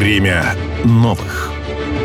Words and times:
Время 0.00 0.54
новых. 0.82 1.52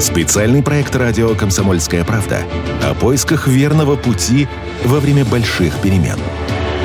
Специальный 0.02 0.62
проект 0.62 0.94
радио 0.98 1.34
«Комсомольская 1.34 2.04
правда» 2.04 2.40
о 2.84 2.94
поисках 2.94 3.48
верного 3.48 3.96
пути 3.96 4.50
во 4.84 5.00
время 5.00 5.24
больших 5.24 5.78
перемен. 5.78 6.18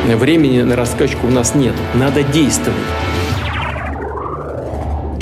Времени 0.07 0.63
на 0.63 0.77
раскачку 0.77 1.27
у 1.27 1.31
нас 1.31 1.57
нет. 1.57 1.75
Надо 1.95 2.23
действовать. 2.23 2.79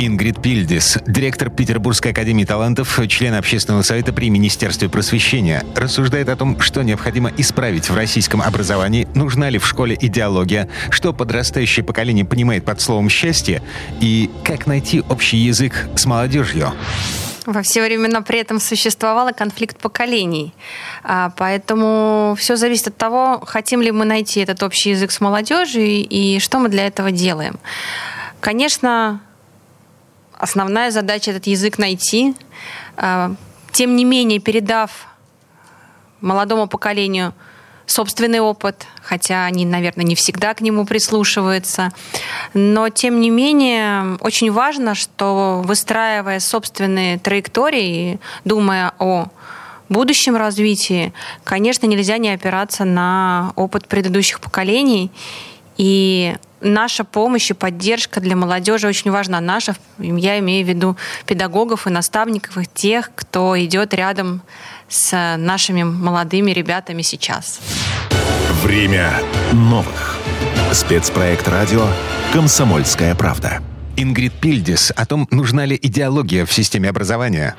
Ингрид 0.00 0.40
Пильдис, 0.40 0.96
директор 1.06 1.50
Петербургской 1.50 2.12
академии 2.12 2.44
талантов, 2.44 3.00
член 3.08 3.34
общественного 3.34 3.82
совета 3.82 4.12
при 4.12 4.30
Министерстве 4.30 4.88
просвещения, 4.88 5.64
рассуждает 5.74 6.28
о 6.28 6.36
том, 6.36 6.60
что 6.60 6.82
необходимо 6.82 7.32
исправить 7.36 7.90
в 7.90 7.96
российском 7.96 8.40
образовании, 8.40 9.08
нужна 9.14 9.50
ли 9.50 9.58
в 9.58 9.66
школе 9.66 9.98
идеология, 10.00 10.68
что 10.90 11.12
подрастающее 11.12 11.84
поколение 11.84 12.24
понимает 12.24 12.64
под 12.64 12.80
словом 12.80 13.08
«счастье» 13.08 13.60
и 14.00 14.30
как 14.44 14.68
найти 14.68 15.02
общий 15.08 15.38
язык 15.38 15.88
с 15.96 16.06
молодежью. 16.06 16.72
Во 17.44 17.62
все 17.62 17.82
времена 17.82 18.20
при 18.20 18.38
этом 18.38 18.60
существовал 18.60 19.32
конфликт 19.34 19.78
поколений. 19.78 20.54
А, 21.02 21.32
поэтому 21.36 22.36
все 22.38 22.56
зависит 22.56 22.88
от 22.88 22.96
того, 22.96 23.42
хотим 23.44 23.82
ли 23.82 23.90
мы 23.90 24.04
найти 24.04 24.40
этот 24.40 24.62
общий 24.62 24.90
язык 24.90 25.10
с 25.10 25.20
молодежью 25.20 25.86
и 25.86 26.38
что 26.38 26.60
мы 26.60 26.68
для 26.68 26.86
этого 26.86 27.10
делаем. 27.10 27.58
Конечно, 28.40 29.22
основная 30.38 30.90
задача 30.90 31.30
этот 31.30 31.46
язык 31.46 31.78
найти. 31.78 32.34
А, 32.96 33.34
тем 33.72 33.96
не 33.96 34.04
менее, 34.04 34.40
передав 34.40 35.06
молодому 36.20 36.66
поколению 36.66 37.34
собственный 37.86 38.40
опыт, 38.40 38.86
хотя 39.02 39.46
они, 39.46 39.64
наверное, 39.64 40.04
не 40.04 40.14
всегда 40.14 40.54
к 40.54 40.60
нему 40.60 40.84
прислушиваются. 40.84 41.90
Но, 42.54 42.90
тем 42.90 43.20
не 43.20 43.30
менее, 43.30 44.18
очень 44.20 44.52
важно, 44.52 44.94
что 44.94 45.62
выстраивая 45.64 46.40
собственные 46.40 47.18
траектории, 47.18 48.20
думая 48.44 48.92
о 48.98 49.28
будущем 49.88 50.36
развитии, 50.36 51.14
конечно, 51.44 51.86
нельзя 51.86 52.18
не 52.18 52.30
опираться 52.30 52.84
на 52.84 53.52
опыт 53.56 53.88
предыдущих 53.88 54.40
поколений. 54.40 55.10
И 55.78 56.36
наша 56.60 57.04
помощь 57.04 57.50
и 57.50 57.54
поддержка 57.54 58.20
для 58.20 58.36
молодежи 58.36 58.86
очень 58.86 59.10
важна. 59.10 59.40
Наша, 59.40 59.76
я 59.98 60.38
имею 60.40 60.66
в 60.66 60.68
виду 60.68 60.96
педагогов 61.24 61.86
и 61.86 61.90
наставников, 61.90 62.58
и 62.58 62.66
тех, 62.66 63.10
кто 63.14 63.58
идет 63.58 63.94
рядом 63.94 64.42
с 64.88 65.36
нашими 65.38 65.84
молодыми 65.84 66.50
ребятами 66.50 67.02
сейчас. 67.02 67.60
Время 68.62 69.20
новых. 69.52 70.18
Спецпроект 70.72 71.48
радио 71.48 71.86
«Комсомольская 72.32 73.14
правда». 73.14 73.62
Ингрид 73.96 74.32
Пильдис 74.32 74.92
о 74.94 75.06
том, 75.06 75.26
нужна 75.30 75.64
ли 75.64 75.78
идеология 75.80 76.44
в 76.44 76.52
системе 76.52 76.88
образования. 76.88 77.56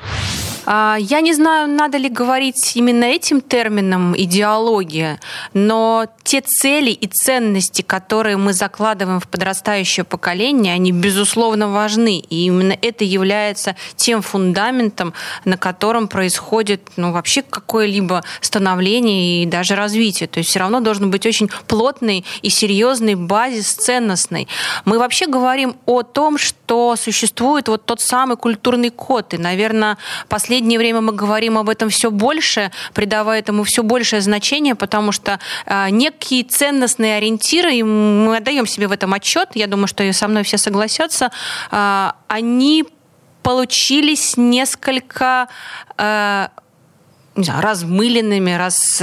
А, 0.66 0.96
я 1.00 1.20
не 1.20 1.32
знаю, 1.32 1.68
надо 1.68 1.98
ли 1.98 2.08
говорить 2.08 2.76
именно 2.76 3.04
этим 3.04 3.40
термином 3.40 4.14
идеология, 4.16 5.18
но 5.54 6.06
те 6.22 6.42
цели 6.42 6.90
и 6.90 7.06
ценности, 7.06 7.82
которые 7.82 8.36
мы 8.36 8.52
закладываем 8.52 9.20
в 9.20 9.28
подрастающее 9.28 10.04
поколение, 10.04 10.74
они 10.74 10.92
безусловно 10.92 11.68
важны. 11.68 12.18
И 12.18 12.46
именно 12.46 12.76
это 12.80 13.04
является 13.04 13.74
тем 13.96 14.22
фундаментом, 14.22 15.14
на 15.44 15.56
котором 15.56 16.08
происходит 16.08 16.82
ну, 16.96 17.12
вообще 17.12 17.42
какое-либо 17.42 18.22
становление 18.40 19.42
и 19.42 19.46
даже 19.46 19.74
развитие. 19.74 20.28
То 20.28 20.38
есть 20.38 20.50
все 20.50 20.60
равно 20.60 20.80
должен 20.80 21.10
быть 21.10 21.26
очень 21.26 21.48
плотный 21.66 22.24
и 22.42 22.50
серьезный 22.50 23.14
базис 23.14 23.72
ценностный. 23.72 24.46
Мы 24.84 24.98
вообще 24.98 25.26
говорим 25.26 25.76
о 25.86 26.02
том, 26.02 26.38
что 26.38 26.96
существует 26.96 27.68
вот 27.68 27.86
тот 27.86 28.00
самый 28.00 28.36
культурный 28.36 28.90
код. 28.90 29.34
И, 29.34 29.38
наверное, 29.38 29.96
последний 30.28 30.49
последнее 30.50 30.80
время 30.80 31.00
мы 31.00 31.12
говорим 31.12 31.58
об 31.58 31.68
этом 31.68 31.90
все 31.90 32.10
больше, 32.10 32.72
придавая 32.92 33.38
этому 33.38 33.62
все 33.62 33.84
большее 33.84 34.20
значение, 34.20 34.74
потому 34.74 35.12
что 35.12 35.38
э, 35.64 35.90
некие 35.90 36.42
ценностные 36.42 37.18
ориентиры, 37.18 37.72
и 37.72 37.84
мы 37.84 38.36
отдаем 38.36 38.66
себе 38.66 38.88
в 38.88 38.92
этом 38.92 39.14
отчет, 39.14 39.50
я 39.54 39.68
думаю, 39.68 39.86
что 39.86 40.12
со 40.12 40.26
мной 40.26 40.42
все 40.42 40.58
согласятся, 40.58 41.30
э, 41.70 42.10
они 42.26 42.84
получились 43.44 44.36
несколько 44.36 45.46
э, 45.96 46.48
не 47.36 47.44
знаю, 47.44 47.62
размыленными, 47.62 48.50
раз 48.50 49.00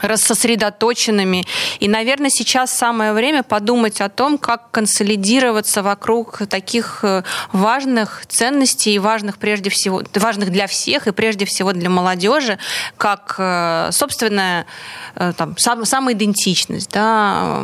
рассосредоточенными. 0.00 1.44
И, 1.78 1.88
наверное, 1.88 2.30
сейчас 2.30 2.70
самое 2.70 3.12
время 3.12 3.42
подумать 3.42 4.00
о 4.00 4.08
том, 4.08 4.38
как 4.38 4.70
консолидироваться 4.70 5.82
вокруг 5.82 6.42
таких 6.48 7.00
э, 7.02 7.22
важных 7.52 8.24
ценностей, 8.26 8.98
важных 8.98 9.38
прежде 9.38 9.70
всего, 9.70 10.02
важных 10.14 10.50
для 10.50 10.66
всех 10.66 11.06
и 11.06 11.12
прежде 11.12 11.44
всего 11.44 11.72
для 11.72 11.90
молодежи, 11.90 12.58
как 12.96 13.36
э, 13.38 13.90
собственная 13.92 14.66
э, 15.14 15.32
там, 15.36 15.56
сам, 15.58 15.84
самоидентичность, 15.84 16.90
да, 16.92 17.62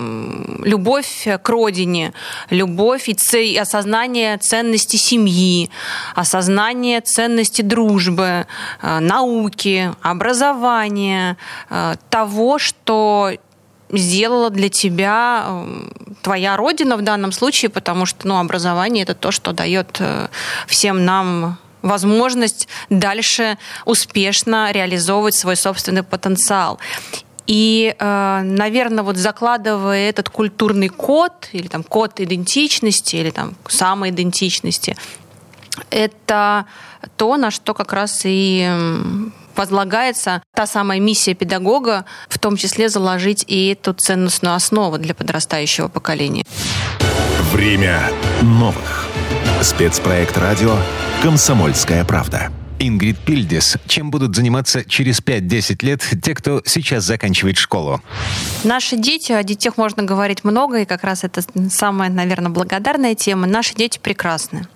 любовь 0.63 1.27
к 1.43 1.49
родине, 1.49 2.13
любовь 2.51 3.09
и, 3.09 3.15
ц... 3.15 3.45
и 3.45 3.57
осознание 3.57 4.37
ценности 4.39 4.97
семьи, 4.97 5.71
осознание 6.15 7.01
ценности 7.01 7.63
дружбы, 7.63 8.47
науки, 8.83 9.93
образования, 10.03 11.37
того, 12.11 12.26
того, 12.27 12.59
что 12.59 13.31
сделала 13.91 14.51
для 14.51 14.69
тебя 14.69 15.45
эм, 15.47 15.93
твоя 16.23 16.57
родина 16.57 16.97
в 16.97 17.03
данном 17.03 17.31
случае, 17.31 17.69
потому 17.69 18.05
что 18.05 18.27
ну, 18.27 18.39
образование 18.39 19.05
это 19.05 19.15
то, 19.15 19.31
что 19.31 19.53
дает 19.53 19.99
э, 20.01 20.27
всем 20.67 21.05
нам 21.05 21.57
возможность 21.83 22.67
дальше 22.91 23.59
успешно 23.85 24.73
реализовывать 24.73 25.37
свой 25.37 25.55
собственный 25.55 26.03
потенциал. 26.03 26.81
И, 27.47 27.95
э, 27.97 28.41
наверное, 28.43 29.05
вот 29.05 29.17
закладывая 29.17 30.09
этот 30.11 30.29
культурный 30.29 30.89
код, 30.89 31.49
или 31.53 31.69
там 31.69 31.85
код 31.85 32.19
идентичности, 32.21 33.15
или 33.17 33.31
там 33.31 33.55
самоидентичности, 33.69 34.97
это 35.91 36.65
то, 37.17 37.37
на 37.37 37.53
что 37.53 37.73
как 37.73 37.93
раз 37.93 38.23
и 38.25 38.69
возлагается 39.57 40.43
та 40.55 40.67
самая 40.67 41.01
миссия 41.01 41.35
педагога, 41.35 42.05
в 42.29 42.39
том 42.39 42.57
числе 42.57 42.89
заложить 42.89 43.45
и 43.47 43.73
эту 43.73 43.93
ценностную 43.93 44.55
основу 44.55 44.99
для 44.99 45.15
подрастающего 45.15 45.89
поколения. 45.89 46.45
Время 47.53 48.11
новых. 48.43 49.07
Спецпроект 49.63 50.37
радио 50.37 50.77
«Комсомольская 51.23 52.05
правда». 52.05 52.51
Ингрид 52.79 53.19
Пильдис. 53.19 53.77
Чем 53.87 54.11
будут 54.11 54.37
заниматься 54.37 54.85
через 54.85 55.21
5-10 55.21 55.85
лет 55.85 56.03
те, 56.23 56.35
кто 56.35 56.63
сейчас 56.65 57.05
заканчивает 57.05 57.57
школу? 57.57 58.03
Наши 58.65 58.97
дети, 58.97 59.33
о 59.33 59.43
детях 59.43 59.77
можно 59.77 60.03
говорить 60.03 60.45
много, 60.45 60.81
и 60.81 60.85
как 60.85 61.05
раз 61.05 61.25
это 61.25 61.43
самая, 61.71 62.11
наверное, 62.11 62.51
благодарная 62.51 63.15
тема. 63.15 63.47
Наши 63.47 63.75
дети 63.75 63.99
прекрасны. 63.99 64.67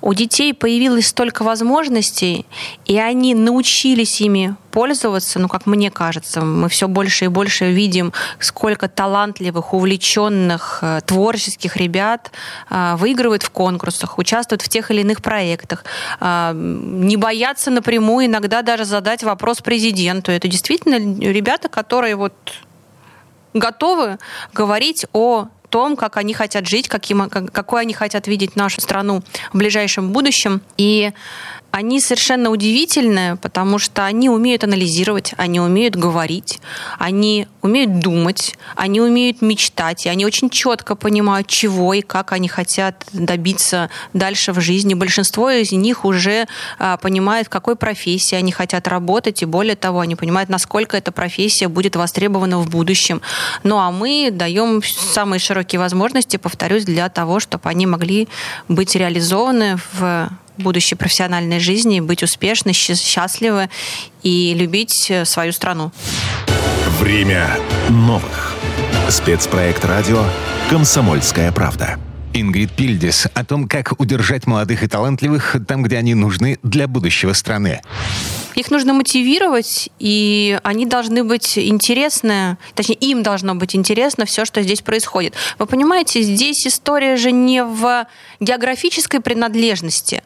У 0.00 0.14
детей 0.14 0.54
появилось 0.54 1.08
столько 1.08 1.42
возможностей, 1.42 2.46
и 2.84 2.98
они 2.98 3.34
научились 3.34 4.20
ими 4.20 4.56
пользоваться, 4.76 5.38
ну, 5.38 5.48
как 5.48 5.64
мне 5.64 5.90
кажется, 5.90 6.42
мы 6.42 6.68
все 6.68 6.86
больше 6.86 7.24
и 7.24 7.28
больше 7.28 7.72
видим, 7.72 8.12
сколько 8.38 8.88
талантливых, 8.88 9.72
увлеченных, 9.72 10.80
э, 10.82 11.00
творческих 11.06 11.78
ребят 11.78 12.30
э, 12.68 12.94
выигрывают 12.98 13.42
в 13.42 13.48
конкурсах, 13.48 14.18
участвуют 14.18 14.60
в 14.60 14.68
тех 14.68 14.90
или 14.90 15.00
иных 15.00 15.22
проектах, 15.22 15.86
э, 16.20 16.52
не 16.54 17.16
боятся 17.26 17.72
напрямую 17.72 18.26
иногда 18.26 18.62
даже 18.62 18.84
задать 18.84 19.24
вопрос 19.24 19.60
президенту. 19.60 20.30
Это 20.30 20.46
действительно 20.46 20.94
ребята, 21.32 21.68
которые 21.68 22.14
вот 22.14 22.34
готовы 23.52 24.18
говорить 24.54 25.06
о 25.12 25.48
том, 25.68 25.96
как 25.96 26.18
они 26.18 26.34
хотят 26.34 26.68
жить, 26.68 26.86
каким, 26.86 27.28
какой 27.28 27.80
они 27.80 27.94
хотят 27.94 28.28
видеть 28.28 28.54
нашу 28.54 28.80
страну 28.80 29.24
в 29.52 29.58
ближайшем 29.58 30.12
будущем. 30.12 30.60
И 30.76 31.12
они 31.76 32.00
совершенно 32.00 32.48
удивительные, 32.48 33.36
потому 33.36 33.78
что 33.78 34.06
они 34.06 34.30
умеют 34.30 34.64
анализировать, 34.64 35.34
они 35.36 35.60
умеют 35.60 35.94
говорить, 35.94 36.58
они 36.98 37.48
умеют 37.60 37.98
думать, 37.98 38.56
они 38.76 39.02
умеют 39.02 39.42
мечтать, 39.42 40.06
и 40.06 40.08
они 40.08 40.24
очень 40.24 40.48
четко 40.48 40.94
понимают, 40.94 41.48
чего 41.48 41.92
и 41.92 42.00
как 42.00 42.32
они 42.32 42.48
хотят 42.48 43.04
добиться 43.12 43.90
дальше 44.14 44.54
в 44.54 44.60
жизни. 44.62 44.94
Большинство 44.94 45.50
из 45.50 45.70
них 45.72 46.06
уже 46.06 46.46
а, 46.78 46.96
понимает, 46.96 47.48
в 47.48 47.50
какой 47.50 47.76
профессии 47.76 48.36
они 48.36 48.52
хотят 48.52 48.88
работать, 48.88 49.42
и 49.42 49.44
более 49.44 49.76
того, 49.76 50.00
они 50.00 50.16
понимают, 50.16 50.48
насколько 50.48 50.96
эта 50.96 51.12
профессия 51.12 51.68
будет 51.68 51.94
востребована 51.94 52.58
в 52.58 52.70
будущем. 52.70 53.20
Ну 53.64 53.76
а 53.76 53.90
мы 53.90 54.30
даем 54.32 54.82
самые 54.82 55.40
широкие 55.40 55.78
возможности, 55.78 56.38
повторюсь, 56.38 56.86
для 56.86 57.10
того, 57.10 57.38
чтобы 57.38 57.68
они 57.68 57.84
могли 57.84 58.28
быть 58.66 58.96
реализованы 58.96 59.76
в 59.92 60.30
будущей 60.58 60.94
профессиональной 60.94 61.60
жизни, 61.60 62.00
быть 62.00 62.22
успешной, 62.22 62.72
счастливы 62.72 63.68
и 64.22 64.54
любить 64.54 65.10
э, 65.10 65.24
свою 65.24 65.52
страну. 65.52 65.92
Время 66.98 67.58
новых. 67.88 68.54
Спецпроект 69.08 69.84
радио 69.84 70.24
«Комсомольская 70.70 71.52
правда». 71.52 71.98
Ингрид 72.32 72.72
Пильдис 72.72 73.28
о 73.32 73.44
том, 73.44 73.66
как 73.66 73.98
удержать 73.98 74.46
молодых 74.46 74.82
и 74.82 74.88
талантливых 74.88 75.56
там, 75.66 75.82
где 75.82 75.96
они 75.96 76.14
нужны 76.14 76.58
для 76.62 76.86
будущего 76.86 77.32
страны. 77.32 77.80
Их 78.56 78.70
нужно 78.70 78.94
мотивировать, 78.94 79.90
и 79.98 80.58
они 80.64 80.86
должны 80.86 81.22
быть 81.22 81.58
интересны, 81.58 82.56
точнее, 82.74 82.96
им 82.96 83.22
должно 83.22 83.54
быть 83.54 83.76
интересно 83.76 84.24
все, 84.24 84.46
что 84.46 84.62
здесь 84.62 84.80
происходит. 84.80 85.34
Вы 85.58 85.66
понимаете, 85.66 86.22
здесь 86.22 86.66
история 86.66 87.16
же 87.16 87.32
не 87.32 87.62
в 87.62 88.06
географической 88.40 89.20
принадлежности, 89.20 90.24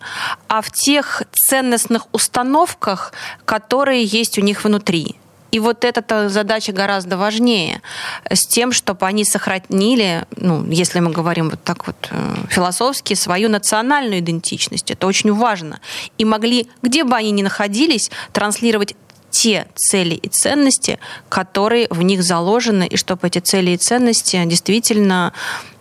а 0.48 0.62
в 0.62 0.70
тех 0.70 1.24
ценностных 1.32 2.06
установках, 2.12 3.12
которые 3.44 4.04
есть 4.04 4.38
у 4.38 4.42
них 4.42 4.64
внутри. 4.64 5.19
И 5.50 5.58
вот 5.58 5.84
эта 5.84 6.28
задача 6.28 6.72
гораздо 6.72 7.16
важнее 7.16 7.82
с 8.30 8.46
тем, 8.46 8.72
чтобы 8.72 9.06
они 9.06 9.24
сохранили, 9.24 10.24
ну, 10.36 10.64
если 10.70 11.00
мы 11.00 11.10
говорим 11.10 11.50
вот 11.50 11.62
так 11.62 11.86
вот 11.86 12.08
э, 12.10 12.34
философски, 12.48 13.14
свою 13.14 13.48
национальную 13.48 14.20
идентичность. 14.20 14.90
Это 14.90 15.06
очень 15.06 15.32
важно. 15.32 15.80
И 16.18 16.24
могли, 16.24 16.68
где 16.82 17.04
бы 17.04 17.16
они 17.16 17.30
ни 17.32 17.42
находились, 17.42 18.10
транслировать 18.32 18.94
те 19.30 19.66
цели 19.76 20.14
и 20.14 20.28
ценности, 20.28 20.98
которые 21.28 21.86
в 21.90 22.02
них 22.02 22.22
заложены, 22.22 22.86
и 22.86 22.96
чтобы 22.96 23.28
эти 23.28 23.38
цели 23.38 23.70
и 23.70 23.76
ценности 23.76 24.42
действительно 24.44 25.32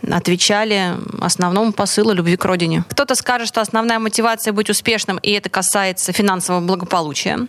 отвечали 0.10 0.96
основному 1.20 1.74
посылу 1.74 2.14
любви 2.14 2.38
к 2.38 2.46
родине. 2.46 2.84
Кто-то 2.90 3.16
скажет, 3.16 3.48
что 3.48 3.62
основная 3.62 4.00
мотивация 4.00 4.54
быть 4.54 4.70
успешным, 4.70 5.18
и 5.18 5.32
это 5.32 5.50
касается 5.50 6.14
финансового 6.14 6.62
благополучия. 6.62 7.48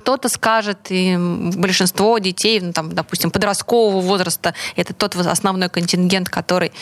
Кто-то 0.00 0.28
скажет, 0.28 0.78
и 0.88 1.16
большинство 1.18 2.18
детей, 2.18 2.60
ну, 2.60 2.72
там, 2.72 2.92
допустим, 2.94 3.30
подросткового 3.30 4.00
возраста, 4.00 4.54
это 4.76 4.94
тот 4.94 5.14
основной 5.14 5.68
контингент, 5.68 6.28
который 6.30 6.72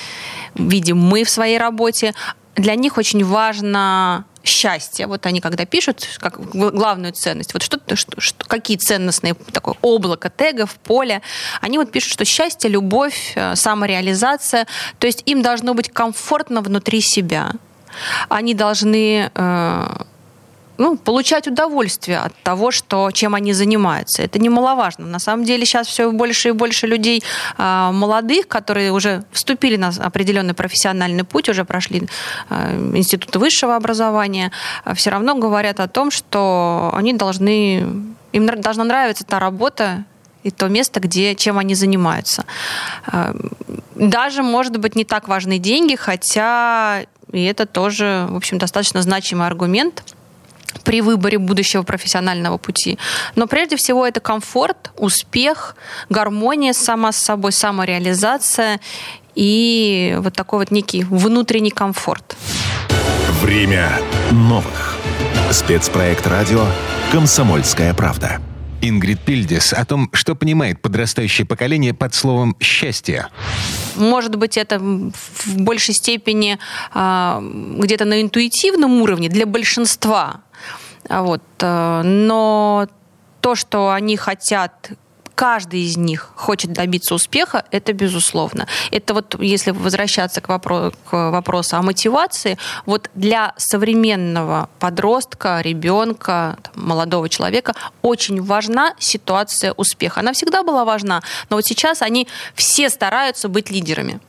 видим 0.55 0.99
мы 0.99 1.25
в 1.25 1.31
своей 1.31 1.59
работе. 1.59 2.15
Для 2.55 2.77
них 2.77 2.97
очень 2.97 3.25
важно 3.25 4.25
счастье. 4.45 5.07
Вот 5.07 5.27
они 5.27 5.41
когда 5.41 5.65
пишут 5.65 6.07
как 6.19 6.41
главную 6.51 7.13
ценность, 7.13 7.53
вот 7.55 7.63
что, 7.63 7.81
что, 7.95 8.21
что 8.21 8.47
какие 8.47 8.77
ценностные 8.77 9.35
такое 9.53 9.75
облако 9.83 10.31
тегов, 10.31 10.77
поле, 10.77 11.21
они 11.61 11.79
вот 11.79 11.91
пишут, 11.91 12.13
что 12.13 12.25
счастье, 12.25 12.71
любовь, 12.71 13.33
э, 13.35 13.57
самореализация, 13.57 14.67
то 14.99 15.07
есть 15.07 15.23
им 15.27 15.43
должно 15.43 15.75
быть 15.75 15.91
комфортно 15.91 16.61
внутри 16.63 17.01
себя. 17.01 17.53
Они 18.29 18.55
должны 18.55 19.31
э, 19.35 19.87
ну, 20.79 20.97
получать 20.97 21.49
удовольствие 21.49 22.19
от 22.19 22.33
того, 22.43 22.71
что, 22.71 23.11
чем 23.11 23.35
они 23.35 23.53
занимаются. 23.53 24.23
Это 24.23 24.39
немаловажно. 24.39 25.07
На 25.07 25.19
самом 25.19 25.45
деле 25.45 25.67
сейчас 25.67 25.89
все 25.89 26.11
больше 26.11 26.49
и 26.49 26.53
больше 26.53 26.87
людей 26.87 27.23
э, 27.59 27.91
молодых, 27.93 28.47
которые 28.47 28.93
уже 28.93 29.25
вступили 29.33 29.77
на 29.77 29.89
определенный 29.89 30.55
профессиональный 30.55 31.25
путь, 31.25 31.49
уже 31.49 31.65
прошли 31.65 32.09
э, 32.49 32.91
институт 32.95 33.35
высшего 33.37 33.75
образования, 33.75 34.53
э, 34.85 34.95
все 34.95 35.11
равно 35.11 35.35
говорят 35.35 35.81
о 35.81 35.89
том, 35.89 36.13
что 36.13 36.93
они 36.95 37.13
должны, 37.13 37.85
им 38.33 38.47
должна 38.47 38.85
нравиться 38.85 39.25
та 39.25 39.41
работа, 39.41 40.05
и 40.45 40.53
то 40.53 40.69
место, 40.69 41.01
где, 41.01 41.35
чем 41.35 41.59
они 41.59 41.75
занимаются. 41.75 42.45
Даже, 43.97 44.45
может 44.45 44.77
быть, 44.79 44.95
не 44.95 45.05
так 45.05 45.27
важны 45.27 45.59
деньги, 45.59 45.97
хотя 45.97 47.03
и 47.33 47.45
это 47.45 47.67
тоже, 47.67 48.27
в 48.31 48.37
общем, 48.37 48.59
достаточно 48.59 49.03
значимый 49.03 49.49
аргумент– 49.49 50.05
при 50.85 51.01
выборе 51.01 51.39
будущего 51.39 51.83
профессионального 51.83 52.59
пути. 52.59 52.99
Но 53.35 53.47
прежде 53.47 53.77
всего 53.77 54.07
это 54.07 54.21
комфорт, 54.21 54.91
успех, 54.97 55.77
гармония 56.09 56.73
сама 56.73 57.13
с 57.13 57.19
собой, 57.19 57.53
самореализация 57.53 58.81
и 59.35 60.17
вот 60.19 60.35
такой 60.35 60.61
вот 60.61 60.71
некий 60.71 61.05
внутренний 61.05 61.71
комфорт. 61.71 62.37
Время 63.41 64.01
новых. 64.33 64.97
Спецпроект 65.53 66.27
радио 66.27 66.67
«Комсомольская 67.13 67.95
правда». 67.95 68.41
Ингрид 68.81 69.21
Пильдис 69.21 69.73
о 69.73 69.85
том, 69.85 70.09
что 70.13 70.35
понимает 70.35 70.81
подрастающее 70.81 71.47
поколение 71.47 71.95
под 71.95 72.15
словом 72.15 72.57
«счастье». 72.61 73.29
Может 73.97 74.37
быть, 74.37 74.57
это 74.57 74.79
в 74.79 75.57
большей 75.57 75.95
степени 75.95 76.59
э, 76.95 77.41
где-то 77.79 78.05
на 78.05 78.23
интуитивном 78.23 79.03
уровне 79.03 79.29
для 79.29 79.47
большинства 79.47 80.43
вот. 81.09 81.43
Э, 81.61 82.03
но 82.03 82.87
то, 83.41 83.55
что 83.55 83.91
они 83.91 84.17
хотят 84.17 84.91
каждый 85.39 85.83
из 85.83 85.97
них 85.97 86.33
хочет 86.35 86.73
добиться 86.73 87.15
успеха, 87.15 87.65
это 87.71 87.93
безусловно. 87.93 88.67
Это 88.91 89.15
вот, 89.15 89.41
если 89.41 89.71
возвращаться 89.71 90.41
к, 90.41 90.49
вопро- 90.49 90.93
к 91.09 91.31
вопросу 91.31 91.77
о 91.77 91.83
мотивации, 91.83 92.59
вот 92.87 93.09
для 93.15 93.55
современного 93.57 94.69
подростка, 94.81 95.61
ребенка, 95.61 96.59
молодого 96.75 97.29
человека 97.29 97.75
очень 98.03 98.43
важна 98.43 98.95
ситуация 98.99 99.73
успеха. 99.75 100.21
Она 100.21 100.33
всегда 100.33 100.65
была 100.65 100.85
важна, 100.85 101.23
но 101.51 101.57
вот 101.57 101.65
сейчас 101.65 102.03
они 102.03 102.27
все 102.57 102.91
стараются 102.91 103.49
быть 103.49 103.71
лидерами 103.71 104.21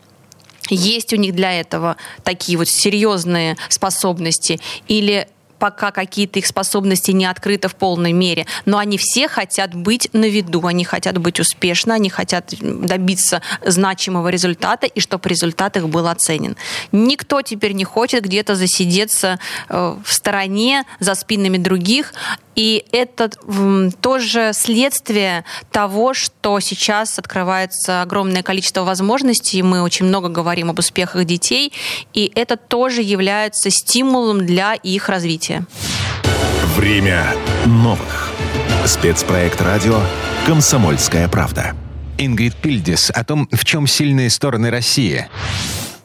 есть 0.69 1.13
у 1.13 1.15
них 1.15 1.33
для 1.33 1.59
этого 1.59 1.97
такие 2.23 2.55
вот 2.55 2.67
серьезные 2.67 3.57
способности 3.69 4.59
или 4.87 5.27
пока 5.59 5.91
какие-то 5.91 6.39
их 6.39 6.47
способности 6.47 7.11
не 7.11 7.25
открыты 7.25 7.67
в 7.67 7.75
полной 7.75 8.13
мере, 8.13 8.45
но 8.65 8.77
они 8.77 8.97
все 8.97 9.27
хотят 9.27 9.75
быть 9.75 10.09
на 10.13 10.25
виду, 10.25 10.65
они 10.65 10.85
хотят 10.85 11.17
быть 11.17 11.39
успешны, 11.39 11.91
они 11.93 12.09
хотят 12.09 12.53
добиться 12.59 13.41
значимого 13.65 14.29
результата 14.29 14.87
и 14.87 14.99
чтобы 14.99 15.29
результат 15.29 15.77
их 15.77 15.89
был 15.89 16.07
оценен. 16.07 16.55
Никто 16.91 17.41
теперь 17.41 17.73
не 17.73 17.83
хочет 17.83 18.23
где-то 18.23 18.55
засидеться 18.55 19.39
э, 19.67 19.95
в 20.03 20.13
стороне 20.13 20.85
за 20.99 21.15
спинами 21.15 21.57
других, 21.57 22.13
и 22.59 22.83
это 22.91 23.29
тоже 24.01 24.51
следствие 24.53 25.45
того, 25.71 26.13
что 26.13 26.59
сейчас 26.59 27.17
открывается 27.17 28.01
огромное 28.01 28.43
количество 28.43 28.83
возможностей. 28.83 29.63
Мы 29.63 29.81
очень 29.81 30.07
много 30.07 30.27
говорим 30.27 30.69
об 30.69 30.77
успехах 30.77 31.23
детей, 31.23 31.71
и 32.13 32.29
это 32.35 32.57
тоже 32.57 33.01
является 33.01 33.69
стимулом 33.69 34.45
для 34.45 34.73
их 34.73 35.07
развития. 35.07 35.65
Время 36.75 37.33
новых. 37.65 38.33
Спецпроект 38.85 39.61
радио 39.61 40.01
«Комсомольская 40.45 41.29
правда». 41.29 41.77
Ингрид 42.17 42.55
Пильдис 42.57 43.09
о 43.09 43.23
том, 43.23 43.47
в 43.53 43.63
чем 43.63 43.87
сильные 43.87 44.29
стороны 44.29 44.69
России. 44.69 45.29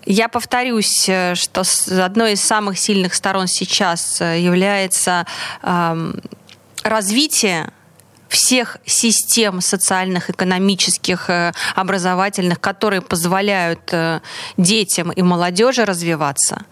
Я 0.06 0.28
повторюсь, 0.28 1.08
э, 1.08 1.34
что 1.34 1.62
одной 2.04 2.34
из 2.34 2.40
самых 2.40 2.78
сильных 2.78 3.14
сторон 3.14 3.46
сейчас 3.46 4.20
э, 4.20 4.38
является 4.38 5.26
эм, 5.62 6.20
развитие 6.84 7.70
всех 8.28 8.78
систем 8.84 9.60
социальных, 9.60 10.30
экономических, 10.30 11.30
э, 11.30 11.52
образовательных, 11.74 12.60
которые 12.60 13.00
позволяют 13.00 13.92
э, 13.92 14.20
детям 14.56 15.12
и 15.12 15.22
молодежи 15.22 15.84
развиваться. 15.84 16.64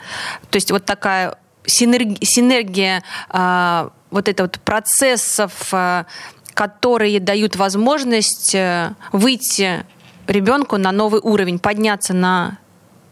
То 0.51 0.57
есть 0.57 0.71
вот 0.71 0.85
такая 0.85 1.37
синергия, 1.67 2.19
синергия 2.23 3.03
а, 3.29 3.91
вот 4.11 4.29
это 4.29 4.45
вот 4.45 4.59
процессов, 4.61 5.53
а, 5.73 6.07
которые 6.55 7.21
дают 7.21 7.57
возможность 7.57 8.55
э, 8.55 8.95
выйти 9.13 9.85
ребенку 10.27 10.77
на 10.77 10.93
новый 10.93 11.21
уровень, 11.23 11.59
подняться 11.59 12.13
на 12.13 12.59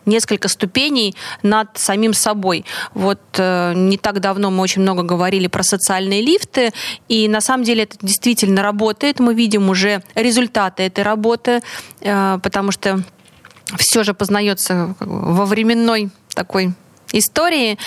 несколько 0.07 0.49
ступеней 0.49 1.15
над 1.43 1.77
самим 1.77 2.15
собой. 2.15 2.65
Вот 2.95 3.21
э, 3.37 3.73
не 3.75 3.99
так 3.99 4.21
давно 4.21 4.51
мы 4.51 4.63
очень 4.63 4.83
много 4.83 5.03
говорили 5.03 5.47
про 5.47 5.63
социальные 5.63 6.23
лифты, 6.23 6.73
и 7.09 7.29
на 7.29 7.41
самом 7.41 7.65
деле 7.65 7.85
это 7.85 7.97
действительно 8.01 8.63
работает. 8.63 9.21
Мы 9.21 9.35
видим 9.35 9.69
уже 9.69 10.03
результаты 10.15 10.85
этой 10.85 11.05
работы, 11.05 11.63
э, 12.01 12.39
потому 12.43 12.73
что 12.73 13.03
все 13.77 14.03
же 14.03 14.15
познается 14.15 14.95
во 15.01 15.45
временной 15.45 16.11
такой 16.35 16.73
истории. 17.13 17.79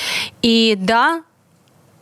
И 0.41 0.75
да, 0.77 1.24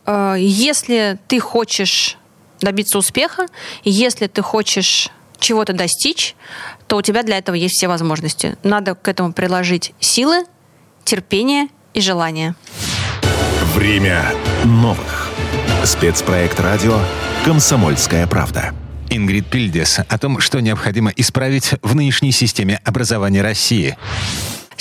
э, 0.06 0.36
если 0.38 1.18
ты 1.28 1.40
хочешь 1.40 2.16
добиться 2.60 2.98
успеха, 2.98 3.46
если 3.84 4.26
ты 4.26 4.42
хочешь 4.42 5.10
чего-то 5.42 5.72
достичь, 5.74 6.34
то 6.86 6.96
у 6.96 7.02
тебя 7.02 7.22
для 7.22 7.38
этого 7.38 7.54
есть 7.54 7.74
все 7.74 7.88
возможности. 7.88 8.56
Надо 8.62 8.94
к 8.94 9.06
этому 9.08 9.32
приложить 9.32 9.92
силы, 10.00 10.44
терпение 11.04 11.68
и 11.92 12.00
желание. 12.00 12.54
Время 13.74 14.32
новых. 14.64 15.30
Спецпроект 15.84 16.60
радио 16.60 16.98
«Комсомольская 17.44 18.26
правда». 18.26 18.72
Ингрид 19.10 19.46
Пильдес 19.48 19.98
о 20.08 20.18
том, 20.18 20.40
что 20.40 20.60
необходимо 20.60 21.12
исправить 21.16 21.72
в 21.82 21.94
нынешней 21.94 22.32
системе 22.32 22.80
образования 22.84 23.42
России. 23.42 23.98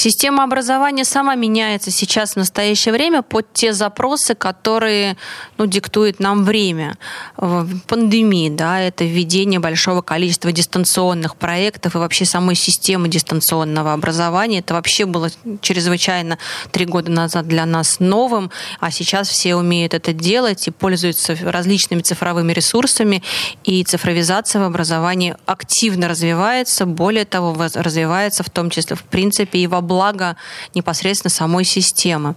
Система 0.04 0.44
образования 0.44 1.06
сама 1.06 1.36
меняется 1.36 1.92
сейчас 1.92 2.32
в 2.32 2.38
настоящее 2.38 2.92
время 2.92 3.22
под 3.22 3.54
те 3.54 3.72
запросы, 3.72 4.34
которые 4.34 5.16
ну, 5.60 5.68
диктует 5.68 6.20
нам 6.20 6.44
время. 6.44 6.98
В 7.38 7.80
пандемии, 7.82 8.50
да, 8.50 8.82
это 8.82 9.04
введение 9.04 9.60
большого 9.60 10.02
количества 10.02 10.52
дистанционных 10.52 11.36
проектов 11.36 11.94
и 11.94 12.00
вообще 12.00 12.26
самой 12.26 12.56
системы 12.56 13.10
дистанционного 13.10 13.94
образования. 13.94 14.58
Это 14.58 14.74
вообще 14.74 15.06
было 15.06 15.30
чрезвычайно 15.62 16.40
три 16.72 16.86
года 16.86 17.12
назад 17.12 17.48
для 17.48 17.68
нас 17.68 18.00
новым, 18.00 18.50
а 18.80 18.90
сейчас 18.90 19.30
все 19.30 19.56
умеют 19.56 19.94
это 19.94 20.14
делать 20.14 20.68
и 20.68 20.72
пользуются 20.72 21.38
различными 21.44 22.02
цифровыми 22.02 22.54
ресурсами, 22.54 23.22
и 23.64 23.84
цифровизация 23.84 24.64
в 24.64 24.66
образовании 24.66 25.36
активно 25.46 26.08
развивается, 26.08 26.88
более 26.88 27.26
того, 27.26 27.56
развивается 27.76 28.42
в 28.42 28.50
том 28.50 28.72
числе, 28.72 28.96
в 28.96 29.04
принципе, 29.04 29.60
и 29.60 29.68
во 29.68 29.91
благо 29.92 30.38
непосредственно 30.74 31.30
самой 31.30 31.66
системы. 31.66 32.36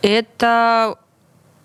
Это 0.00 0.96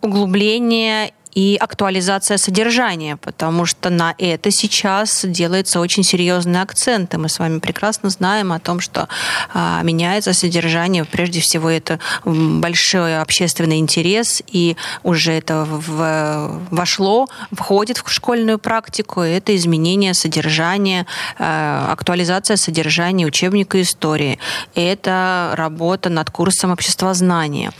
углубление 0.01 1.13
и 1.39 1.55
актуализация 1.55 2.38
содержания, 2.38 3.15
потому 3.15 3.65
что 3.65 3.89
на 3.89 4.13
это 4.17 4.51
сейчас 4.51 5.24
делается 5.24 5.79
очень 5.79 6.03
серьезный 6.03 6.62
акцент. 6.62 7.13
И 7.13 7.17
мы 7.17 7.29
с 7.29 7.39
вами 7.39 7.60
прекрасно 7.60 8.10
знаем 8.10 8.51
о 8.51 8.60
том, 8.60 8.81
что 8.81 9.08
а, 9.53 9.81
меняется 9.84 10.34
содержание. 10.34 11.05
Прежде 11.05 11.39
всего, 11.39 11.69
это 11.69 12.00
большой 12.25 13.22
общественный 13.22 13.79
интерес, 13.79 14.43
и 14.51 14.75
уже 15.03 15.31
это 15.31 15.65
в, 15.65 16.62
вошло, 16.72 17.29
входит 17.53 18.00
в 18.00 18.12
школьную 18.12 18.60
практику. 18.60 19.22
Это 19.22 19.55
изменение 19.55 20.13
содержания, 20.13 21.05
а, 21.38 21.89
актуализация 21.89 22.58
содержания 22.58 23.25
учебника 23.25 23.81
истории. 23.81 24.39
Это 24.75 25.53
работа 25.55 26.10
над 26.10 26.31
курсом 26.31 26.72
обществознания 26.72 27.72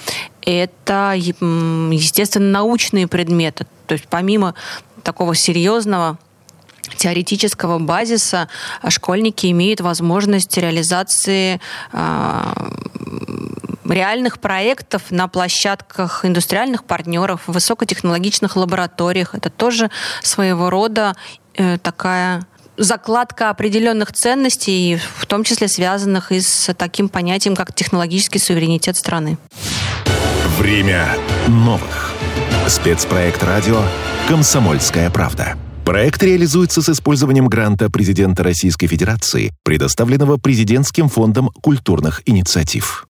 это, 0.58 1.13
естественно, 1.15 2.50
научные 2.50 3.08
предметы. 3.08 3.68
То 3.88 3.94
есть 3.94 4.06
помимо 4.10 4.56
такого 5.03 5.36
серьезного 5.36 6.18
теоретического 6.98 7.79
базиса 7.79 8.50
школьники 8.88 9.48
имеют 9.51 9.82
возможность 9.82 10.58
реализации 10.58 11.62
а, 11.91 12.53
реальных 13.86 14.39
проектов 14.39 15.03
на 15.10 15.27
площадках 15.27 16.25
индустриальных 16.25 16.84
партнеров, 16.84 17.41
в 17.48 17.53
высокотехнологичных 17.53 18.56
лабораториях. 18.56 19.36
Это 19.36 19.50
тоже 19.50 19.89
своего 20.22 20.70
рода 20.70 21.15
э, 21.56 21.77
такая 21.77 22.46
закладка 22.77 23.50
определенных 23.50 24.13
ценностей, 24.13 25.00
в 25.18 25.25
том 25.25 25.44
числе 25.44 25.68
связанных 25.68 26.32
и 26.32 26.39
с 26.39 26.74
таким 26.74 27.10
понятием, 27.10 27.56
как 27.56 27.74
технологический 27.74 28.39
суверенитет 28.39 28.96
страны. 28.96 29.38
Время 30.60 31.16
новых. 31.48 32.13
Спецпроект 32.68 33.42
радио 33.44 33.82
«Комсомольская 34.28 35.10
правда». 35.10 35.56
Проект 35.86 36.22
реализуется 36.22 36.82
с 36.82 36.89
использованием 36.89 37.48
гранта 37.48 37.89
президента 37.89 38.44
Российской 38.44 38.88
Федерации, 38.88 39.54
предоставленного 39.63 40.36
Президентским 40.36 41.08
фондом 41.08 41.48
культурных 41.48 42.22
инициатив. 42.25 43.06